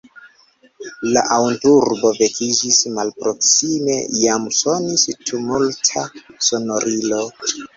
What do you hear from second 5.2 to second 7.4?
tumulta sonorilo.